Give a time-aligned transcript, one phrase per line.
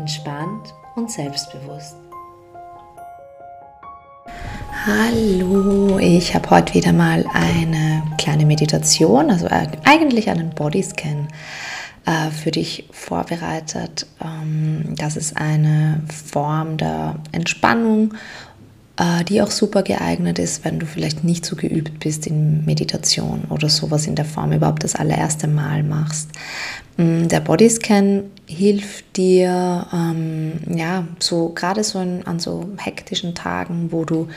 [0.00, 1.94] entspannt und selbstbewusst.
[4.86, 11.28] Hallo, ich habe heute wieder mal eine kleine Meditation, also eigentlich einen Bodyscan
[12.06, 14.06] äh, für dich vorbereitet.
[14.24, 18.14] Ähm, das ist eine Form der Entspannung
[19.28, 23.70] die auch super geeignet ist, wenn du vielleicht nicht so geübt bist in Meditation oder
[23.70, 26.28] sowas in der Form überhaupt das allererste Mal machst.
[26.98, 33.90] Mm, der Bodyscan hilft dir, ähm, ja, so gerade so in, an so hektischen Tagen,
[33.90, 34.28] wo du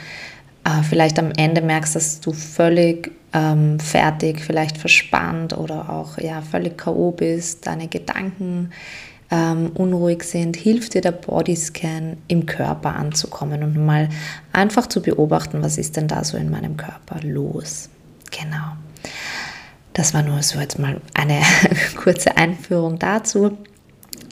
[0.64, 6.40] äh, vielleicht am Ende merkst, dass du völlig ähm, fertig, vielleicht verspannt oder auch ja,
[6.40, 7.10] völlig K.O.
[7.10, 8.70] bist, deine Gedanken
[9.30, 14.08] ähm, unruhig sind, hilft dir der Bodyscan im Körper anzukommen und mal
[14.52, 17.88] einfach zu beobachten, was ist denn da so in meinem Körper los.
[18.30, 18.76] Genau.
[19.92, 21.40] Das war nur so jetzt mal eine
[21.96, 23.56] kurze Einführung dazu.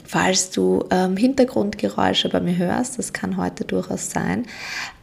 [0.05, 4.45] Falls du ähm, Hintergrundgeräusche bei mir hörst, das kann heute durchaus sein,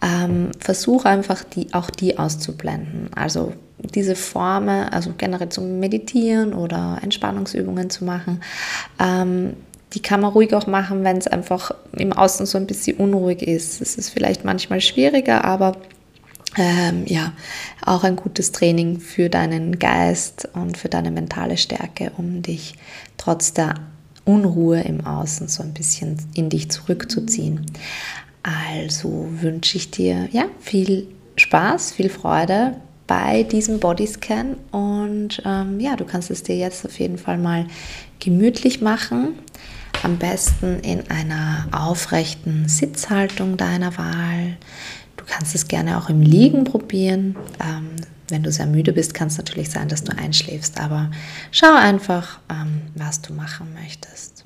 [0.03, 3.11] ähm, versuch einfach die, auch die auszublenden.
[3.17, 8.41] Also diese Formen, also generell zum Meditieren oder Entspannungsübungen zu machen,
[9.01, 9.55] ähm,
[9.93, 13.43] die kann man ruhig auch machen, wenn es einfach im Außen so ein bisschen unruhig
[13.43, 13.81] ist.
[13.81, 15.77] Es ist vielleicht manchmal schwieriger, aber
[16.57, 17.33] ähm, ja,
[17.85, 22.75] auch ein gutes Training für deinen Geist und für deine mentale Stärke, um dich
[23.17, 23.75] trotz der
[24.25, 27.67] Unruhe im Außen so ein bisschen in dich zurückzuziehen.
[28.43, 32.77] Also wünsche ich dir ja viel Spaß, viel Freude
[33.11, 37.67] bei diesem Bodyscan und ähm, ja, du kannst es dir jetzt auf jeden Fall mal
[38.21, 39.35] gemütlich machen.
[40.05, 44.57] Am besten in einer aufrechten Sitzhaltung deiner Wahl.
[45.17, 47.35] Du kannst es gerne auch im Liegen probieren.
[47.59, 47.97] Ähm,
[48.29, 51.11] wenn du sehr müde bist, kann es natürlich sein, dass du einschläfst, aber
[51.51, 54.45] schau einfach, ähm, was du machen möchtest.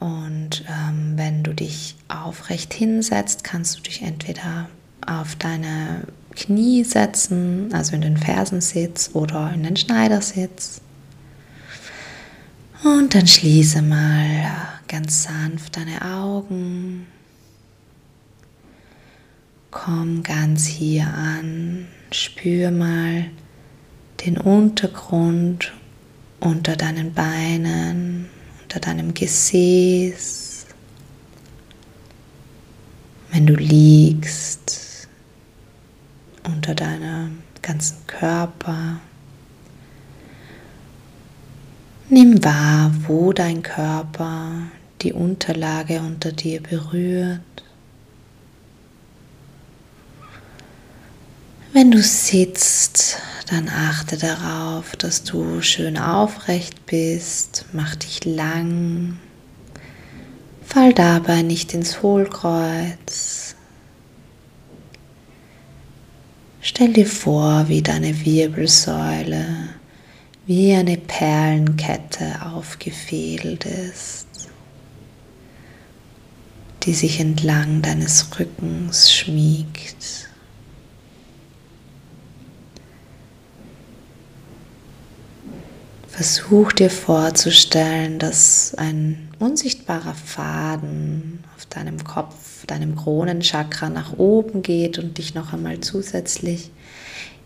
[0.00, 4.68] Und ähm, wenn du dich aufrecht hinsetzt, kannst du dich entweder
[5.06, 6.02] auf deine
[6.34, 10.80] Knie setzen, also in den Fersensitz oder in den Schneidersitz.
[12.84, 14.50] Und dann schließe mal
[14.86, 17.06] ganz sanft deine Augen.
[19.70, 21.88] Komm ganz hier an.
[22.10, 23.26] Spür mal
[24.24, 25.74] den Untergrund
[26.40, 28.28] unter deinen Beinen,
[28.62, 30.66] unter deinem Gesäß.
[33.30, 34.87] Wenn du liegst,
[36.52, 39.00] unter deinem ganzen Körper.
[42.08, 44.62] Nimm wahr, wo dein Körper
[45.02, 47.40] die Unterlage unter dir berührt.
[51.72, 53.18] Wenn du sitzt,
[53.50, 59.18] dann achte darauf, dass du schön aufrecht bist, mach dich lang,
[60.64, 63.54] fall dabei nicht ins Hohlkreuz.
[66.70, 69.70] Stell dir vor, wie deine Wirbelsäule
[70.44, 74.26] wie eine Perlenkette aufgefädelt ist,
[76.82, 80.27] die sich entlang deines Rückens schmiegt.
[86.18, 94.98] Versuch dir vorzustellen, dass ein unsichtbarer Faden auf deinem Kopf, deinem Kronenchakra nach oben geht
[94.98, 96.72] und dich noch einmal zusätzlich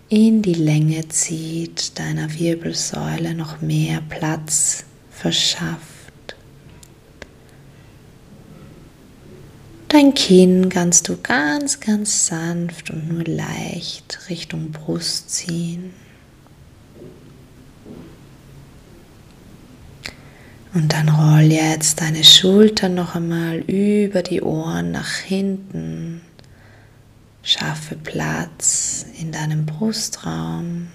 [0.08, 6.35] in die Länge zieht, deiner Wirbelsäule noch mehr Platz verschafft.
[9.88, 15.93] Dein Kinn kannst du ganz, ganz sanft und nur leicht Richtung Brust ziehen.
[20.75, 26.23] Und dann roll jetzt deine Schultern noch einmal über die Ohren nach hinten.
[27.43, 30.89] Schaffe Platz in deinem Brustraum.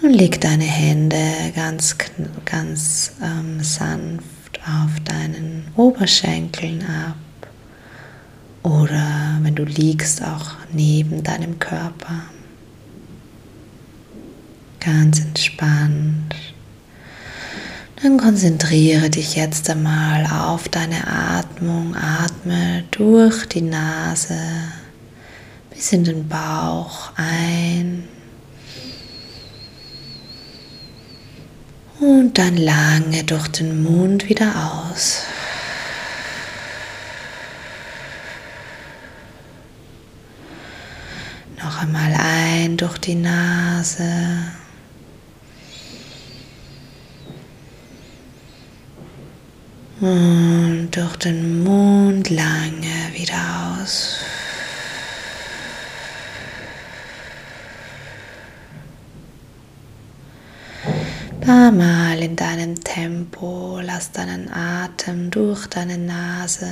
[0.00, 1.20] Und leg deine Hände
[1.56, 1.96] ganz,
[2.44, 7.16] ganz ähm, sanft auf deinen Oberschenkeln ab.
[8.62, 12.22] Oder wenn du liegst auch neben deinem Körper.
[14.80, 16.34] Ganz entspannt.
[18.02, 21.96] Dann konzentriere dich jetzt einmal auf deine Atmung.
[21.96, 24.38] Atme durch die Nase
[25.70, 28.08] bis in den Bauch ein.
[31.98, 34.54] Und dann lange durch den Mund wieder
[34.86, 35.24] aus.
[41.60, 44.04] Noch einmal ein durch die Nase.
[50.00, 54.18] Und durch den Mund lange wieder aus.
[61.40, 66.70] Paar Mal in deinem Tempo lass deinen Atem durch deine Nase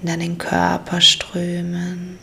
[0.00, 2.18] in deinen Körper strömen.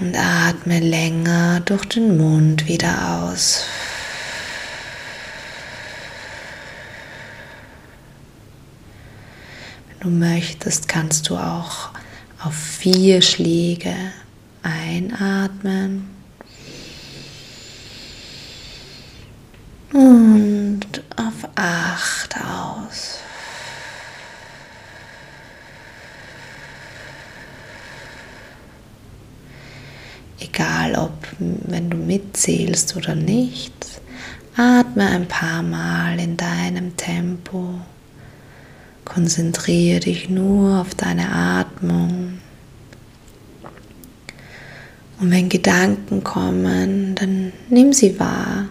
[0.00, 3.64] Und atme länger durch den Mund wieder aus.
[10.00, 11.90] Du möchtest, kannst du auch
[12.42, 13.94] auf vier Schläge
[14.62, 16.08] einatmen
[19.92, 20.86] und
[21.16, 23.18] auf acht aus.
[30.40, 33.72] Egal ob wenn du mitzählst oder nicht,
[34.56, 37.80] atme ein paar Mal in deinem Tempo.
[39.18, 42.38] Konzentriere dich nur auf deine Atmung.
[45.18, 48.68] Und wenn Gedanken kommen, dann nimm sie wahr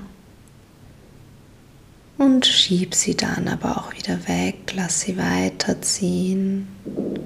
[2.18, 6.70] und schieb sie dann aber auch wieder weg, lass sie weiterziehen.
[6.86, 7.20] Du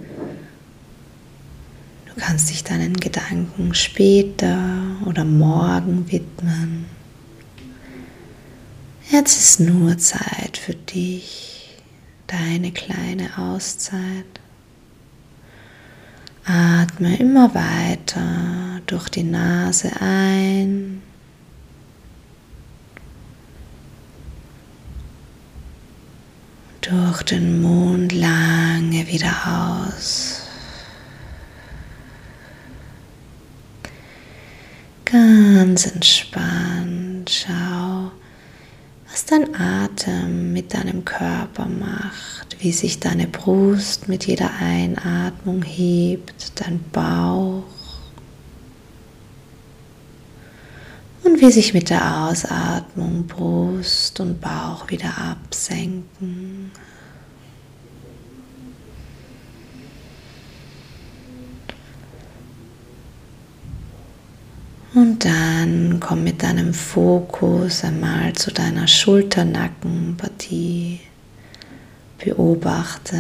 [2.18, 6.88] kannst dich deinen Gedanken später oder morgen widmen.
[9.12, 11.51] Jetzt ist nur Zeit für dich
[12.32, 14.40] deine kleine Auszeit.
[16.46, 21.02] Atme immer weiter durch die Nase ein.
[26.82, 30.42] Durch den Mund lange wieder aus.
[35.06, 36.71] Ganz entspannt.
[39.32, 46.84] Dein Atem mit deinem Körper macht, wie sich deine Brust mit jeder Einatmung hebt, dein
[46.92, 47.64] Bauch
[51.24, 56.74] und wie sich mit der Ausatmung Brust und Bauch wieder absenken.
[64.94, 71.00] Und dann komm mit deinem Fokus einmal zu deiner Schulternackenpartie.
[72.18, 73.18] Beobachte,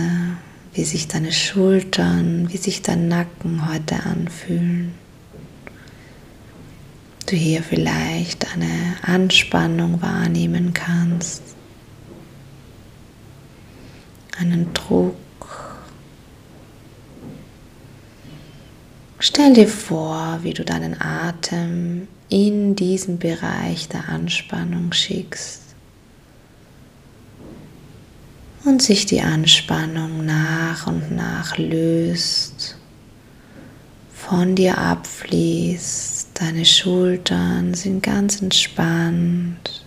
[0.74, 4.92] wie sich deine Schultern, wie sich dein Nacken heute anfühlen.
[7.26, 11.42] Du hier vielleicht eine Anspannung wahrnehmen kannst,
[14.38, 15.16] einen Druck
[19.24, 25.62] Stell dir vor, wie du deinen Atem in diesen Bereich der Anspannung schickst
[28.66, 32.78] und sich die Anspannung nach und nach löst,
[34.12, 39.86] von dir abfließt, deine Schultern sind ganz entspannt,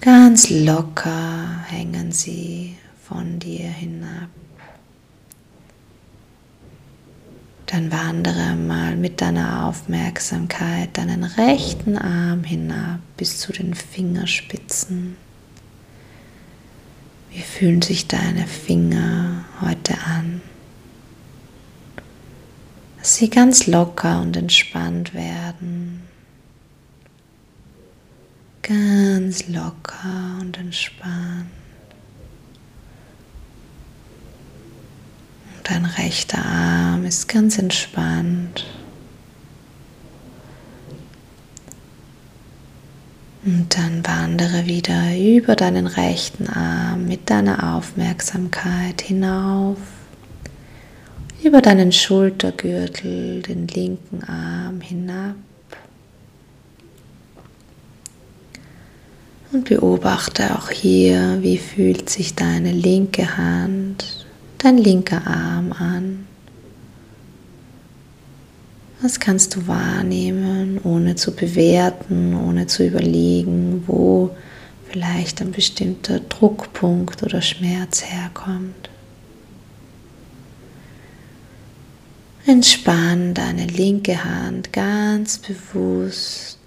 [0.00, 2.76] ganz locker hängen sie
[3.06, 4.30] von dir hinab.
[7.66, 15.16] Dann wandere mal mit deiner Aufmerksamkeit deinen rechten Arm hinab bis zu den Fingerspitzen.
[17.30, 20.42] Wie fühlen sich deine Finger heute an?
[22.98, 26.02] Dass sie ganz locker und entspannt werden.
[28.62, 31.50] Ganz locker und entspannt.
[35.64, 38.66] Dein rechter Arm ist ganz entspannt.
[43.46, 49.78] Und dann wandere wieder über deinen rechten Arm mit deiner Aufmerksamkeit hinauf,
[51.42, 55.36] über deinen Schultergürtel, den linken Arm hinab.
[59.52, 64.23] Und beobachte auch hier, wie fühlt sich deine linke Hand
[64.64, 66.26] dein linker Arm an.
[69.02, 70.80] Was kannst du wahrnehmen?
[70.82, 74.34] ohne zu bewerten, ohne zu überlegen, wo
[74.88, 78.88] vielleicht ein bestimmter Druckpunkt oder Schmerz herkommt.
[82.46, 86.58] Entspann deine linke Hand ganz bewusst,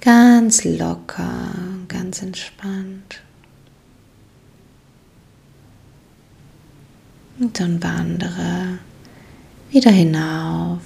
[0.00, 1.54] ganz locker,
[1.88, 3.20] ganz entspannt.
[7.38, 8.78] Und dann wandere
[9.70, 10.80] wieder hinauf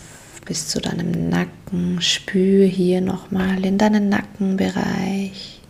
[0.44, 2.00] bis zu deinem Nacken.
[2.00, 5.60] Spüre hier nochmal in deinen Nackenbereich.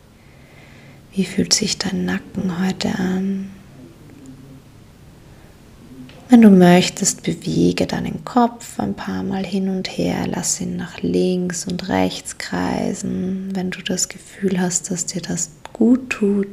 [1.12, 3.50] Wie fühlt sich dein Nacken heute an?
[6.28, 11.00] Wenn du möchtest, bewege deinen Kopf ein paar Mal hin und her, lass ihn nach
[11.00, 16.49] links und rechts kreisen, wenn du das Gefühl hast, dass dir das gut tut.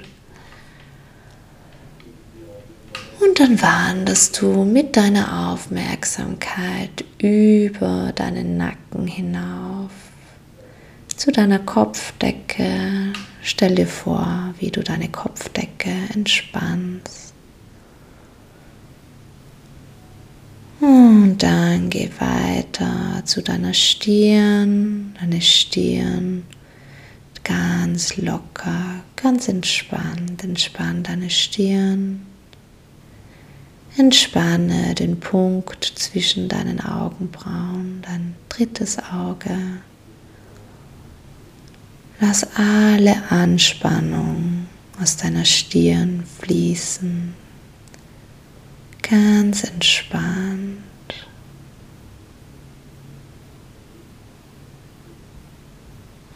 [3.24, 9.92] Und dann wanderst du mit deiner Aufmerksamkeit über deinen Nacken hinauf
[11.16, 13.14] zu deiner Kopfdecke.
[13.42, 17.34] Stell dir vor, wie du deine Kopfdecke entspannst.
[20.82, 26.44] Und dann geh weiter zu deiner Stirn, deine Stirn
[27.44, 30.44] ganz locker, ganz entspannt.
[30.44, 32.33] Entspann deine Stirn.
[33.96, 39.56] Entspanne den Punkt zwischen deinen Augenbrauen, dein drittes Auge.
[42.20, 44.68] Lass alle Anspannung
[45.00, 47.36] aus deiner Stirn fließen,
[49.04, 50.78] ganz entspannt.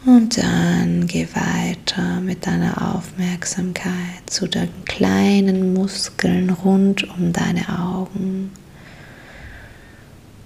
[0.08, 8.50] Und dann geh weiter mit deiner Aufmerksamkeit zu den kleinen Muskeln rund um deine Augen.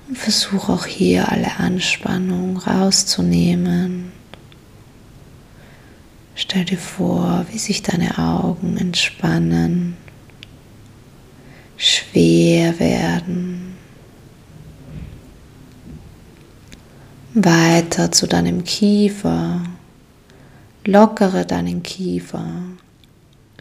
[0.08, 4.10] Und versuch auch hier alle Anspannung rauszunehmen.
[6.34, 9.96] Stell dir vor, wie sich deine Augen entspannen,
[11.76, 13.71] schwer werden
[17.34, 19.62] Weiter zu deinem Kiefer.
[20.84, 22.44] Lockere deinen Kiefer.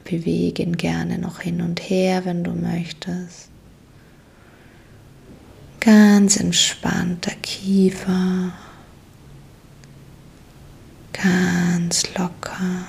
[0.04, 3.50] Bewege ihn gerne noch hin und her, wenn du möchtest.
[5.80, 8.51] Ganz entspannter Kiefer.
[11.13, 12.88] Ganz locker.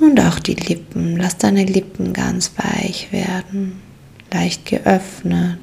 [0.00, 1.18] Und auch die Lippen.
[1.18, 3.87] Lass deine Lippen ganz weich werden
[4.32, 5.58] leicht geöffnet.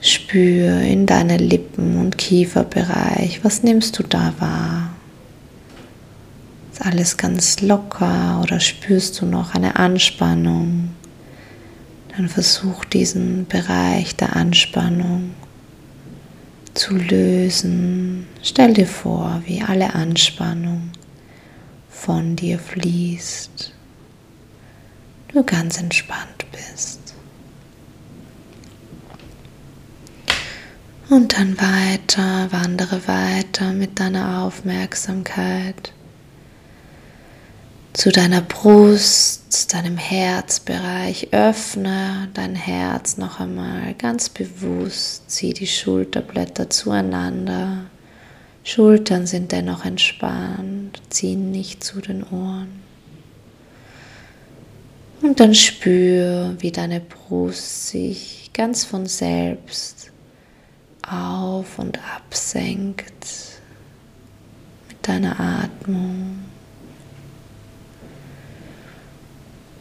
[0.00, 3.40] Spür in deine Lippen- und Kieferbereich.
[3.42, 4.90] Was nimmst du da wahr?
[6.72, 10.90] Ist alles ganz locker oder spürst du noch eine Anspannung?
[12.14, 15.34] Dann versuch diesen Bereich der Anspannung
[16.74, 18.26] zu lösen.
[18.42, 20.90] Stell dir vor, wie alle Anspannung
[22.06, 23.74] von dir fließt,
[25.32, 27.00] du ganz entspannt bist.
[31.10, 35.92] Und dann weiter, wandere weiter mit deiner Aufmerksamkeit
[37.92, 41.32] zu deiner Brust, deinem Herzbereich.
[41.32, 45.28] Öffne dein Herz noch einmal ganz bewusst.
[45.28, 47.86] Zieh die Schulterblätter zueinander.
[48.66, 52.82] Schultern sind dennoch entspannt, ziehen nicht zu den Ohren.
[55.22, 60.10] Und dann spür, wie deine Brust sich ganz von selbst
[61.08, 63.24] auf und absenkt
[64.88, 66.40] mit deiner Atmung.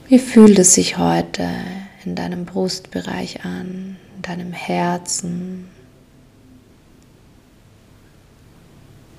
[0.07, 1.49] Wie fühlt es sich heute
[2.05, 5.74] in deinem Brustbereich an, in deinem Herzen?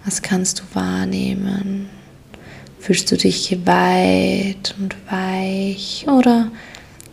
[0.07, 1.89] Was kannst du wahrnehmen?
[2.79, 6.53] Fühlst du dich weit und weich oder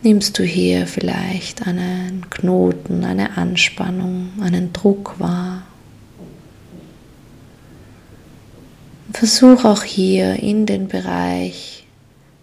[0.02, 5.64] nimmst du hier vielleicht einen Knoten, eine Anspannung, einen Druck wahr?
[9.12, 11.88] Versuch auch hier in den Bereich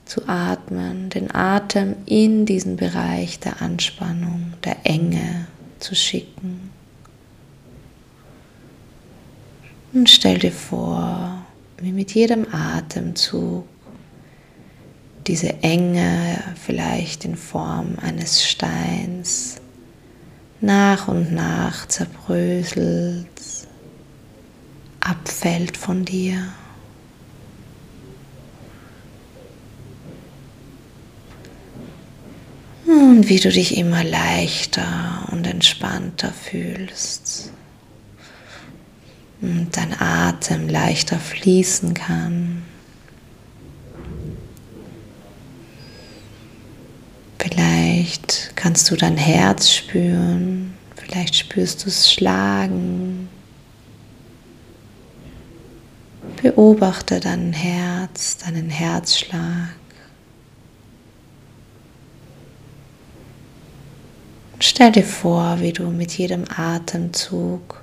[0.03, 5.47] zu atmen, den Atem in diesen Bereich der Anspannung, der Enge
[5.79, 6.70] zu schicken.
[9.93, 11.45] Und stell dir vor,
[11.77, 13.65] wie mit jedem Atemzug
[15.27, 19.61] diese Enge vielleicht in Form eines Steins
[20.61, 23.27] nach und nach zerbröselt,
[24.99, 26.53] abfällt von dir.
[32.85, 37.51] Und wie du dich immer leichter und entspannter fühlst.
[39.41, 42.61] Und dein Atem leichter fließen kann.
[47.39, 53.27] Vielleicht kannst du dein Herz spüren, vielleicht spürst du es schlagen.
[56.41, 59.75] Beobachte dein Herz, deinen Herzschlag.
[64.59, 67.80] Stell dir vor, wie du mit jedem Atemzug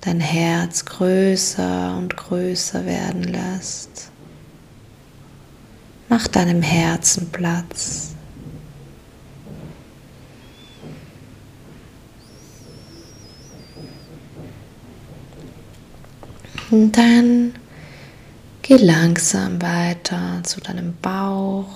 [0.00, 4.10] dein Herz größer und größer werden lässt.
[6.08, 8.14] Mach deinem Herzen Platz.
[16.70, 17.54] Und dann
[18.62, 21.66] geh langsam weiter zu deinem Bauch.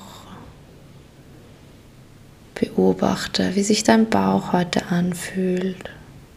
[2.54, 5.90] Beobachte, wie sich dein Bauch heute anfühlt.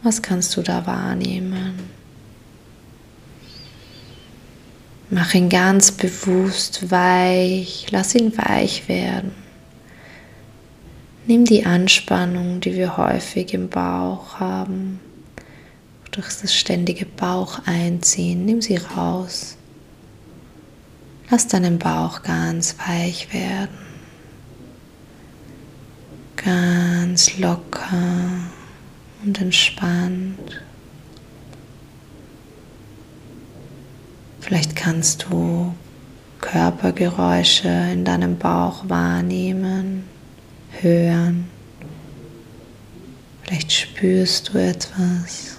[0.05, 1.79] Was kannst du da wahrnehmen?
[5.09, 9.31] Mach ihn ganz bewusst weich, lass ihn weich werden.
[11.25, 14.99] Nimm die Anspannung, die wir häufig im Bauch haben,
[16.11, 19.57] durch das ständige Bauch einziehen, nimm sie raus.
[21.31, 23.75] Lass deinen Bauch ganz weich werden,
[26.35, 28.44] ganz locker
[29.25, 30.61] und entspannt.
[34.39, 35.73] Vielleicht kannst du
[36.39, 40.03] Körpergeräusche in deinem Bauch wahrnehmen,
[40.81, 41.49] hören.
[43.41, 45.57] Vielleicht spürst du etwas.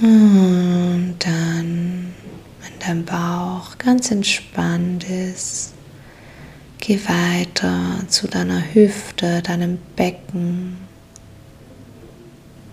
[0.00, 2.14] Und dann,
[2.60, 5.74] wenn dein Bauch ganz entspannt ist,
[6.80, 10.76] geh weiter zu deiner Hüfte, deinem Becken.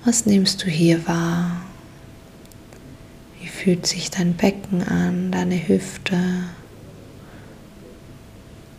[0.03, 1.61] Was nimmst du hier wahr?
[3.39, 6.17] Wie fühlt sich dein Becken an, deine Hüfte?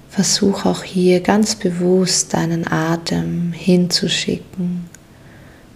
[0.09, 4.91] Versuch auch hier ganz bewusst deinen Atem hinzuschicken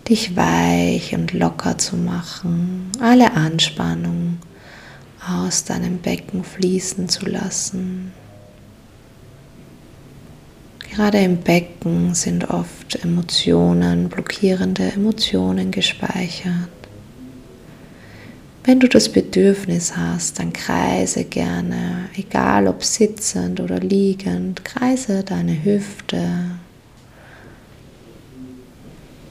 [0.09, 4.37] dich weich und locker zu machen, alle Anspannung
[5.29, 8.13] aus deinem Becken fließen zu lassen.
[10.91, 16.69] Gerade im Becken sind oft Emotionen, blockierende Emotionen gespeichert.
[18.63, 25.65] Wenn du das Bedürfnis hast, dann kreise gerne, egal ob sitzend oder liegend, kreise deine
[25.65, 26.53] Hüfte,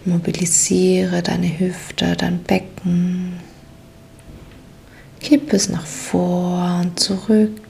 [0.06, 3.40] Mobilisiere deine Hüfte, dein Becken.
[5.24, 7.62] Kipp es nach vor und zurück.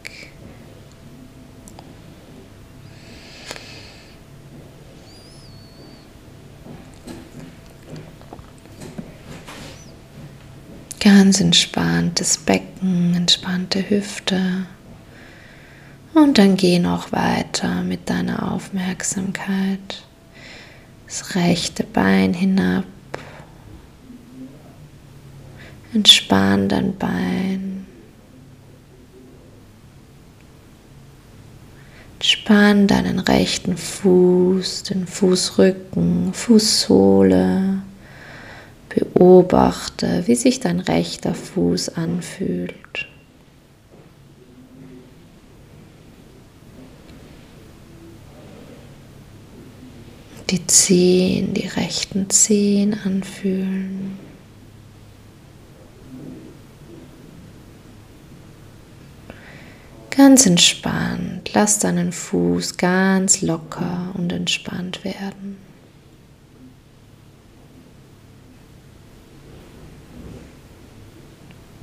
[10.99, 14.65] Ganz entspanntes Becken, entspannte Hüfte.
[16.15, 20.03] Und dann geh noch weiter mit deiner Aufmerksamkeit
[21.05, 22.85] das rechte Bein hinab.
[25.93, 27.85] Entspann dein Bein.
[32.15, 37.81] Entspann deinen rechten Fuß, den Fußrücken, Fußsohle.
[38.89, 43.07] Beobachte, wie sich dein rechter Fuß anfühlt.
[50.53, 54.19] die Zehen, die rechten Zehen anfühlen.
[60.15, 65.57] Ganz entspannt, lass deinen Fuß ganz locker und entspannt werden.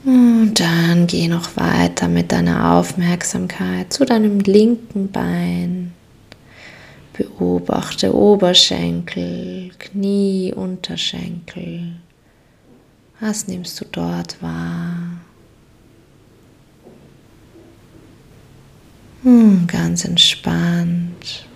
[0.05, 5.93] Und dann geh noch weiter mit deiner Aufmerksamkeit zu deinem linken Bein.
[7.13, 11.97] Beobachte Oberschenkel, Knie, Unterschenkel.
[13.19, 15.21] Was nimmst du dort wahr?
[19.23, 21.47] Hm, ganz entspannt.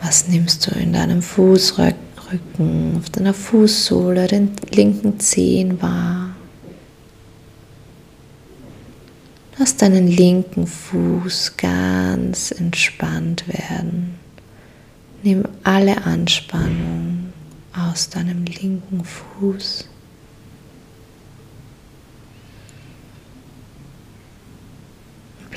[0.00, 6.30] Was nimmst du in deinem Fußrücken, auf deiner Fußsohle, den linken Zehen wahr?
[9.56, 14.14] Lass deinen linken Fuß ganz entspannt werden.
[15.22, 17.32] Nimm alle Anspannung
[17.72, 19.88] aus deinem linken Fuß.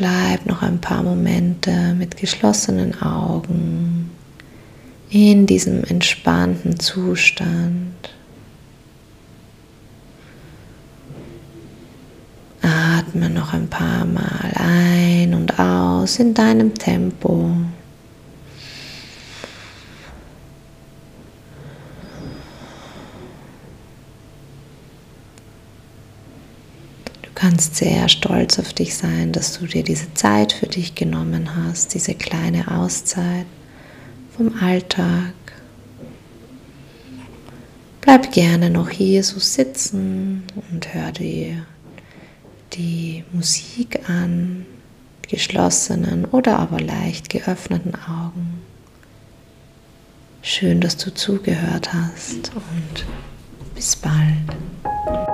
[0.02, 4.10] Bleib noch ein paar Momente mit geschlossenen Augen
[5.12, 8.10] in diesem entspannten Zustand.
[12.64, 17.52] Atme noch ein paar Mal ein und aus in deinem Tempo.
[27.52, 31.94] Kannst sehr stolz auf dich sein, dass du dir diese Zeit für dich genommen hast,
[31.94, 33.46] diese kleine Auszeit
[34.38, 35.34] vom Alltag.
[38.00, 41.66] Bleib gerne noch hier so sitzen und hör dir
[42.72, 44.66] die Musik an,
[45.28, 48.62] geschlossenen oder aber leicht geöffneten Augen.
[50.42, 53.06] Schön, dass du zugehört hast und
[53.76, 55.31] bis bald.